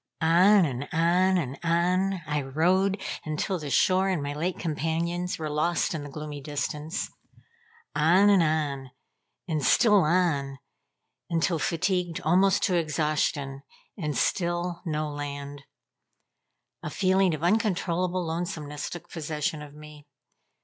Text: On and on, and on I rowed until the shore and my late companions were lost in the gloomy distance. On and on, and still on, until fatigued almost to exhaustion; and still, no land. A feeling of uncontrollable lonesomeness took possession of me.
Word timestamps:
On 0.19 0.55
and 0.65 0.89
on, 0.91 1.37
and 1.37 1.59
on 1.63 2.21
I 2.25 2.41
rowed 2.41 2.99
until 3.23 3.59
the 3.59 3.69
shore 3.69 4.09
and 4.09 4.23
my 4.23 4.33
late 4.33 4.57
companions 4.57 5.37
were 5.37 5.47
lost 5.47 5.93
in 5.93 6.03
the 6.03 6.09
gloomy 6.09 6.41
distance. 6.41 7.11
On 7.95 8.27
and 8.31 8.41
on, 8.41 8.89
and 9.47 9.63
still 9.63 9.97
on, 10.03 10.57
until 11.29 11.59
fatigued 11.59 12.19
almost 12.21 12.63
to 12.63 12.75
exhaustion; 12.77 13.61
and 13.95 14.17
still, 14.17 14.81
no 14.87 15.07
land. 15.07 15.65
A 16.81 16.89
feeling 16.89 17.35
of 17.35 17.43
uncontrollable 17.43 18.25
lonesomeness 18.25 18.89
took 18.89 19.07
possession 19.07 19.61
of 19.61 19.75
me. 19.75 20.07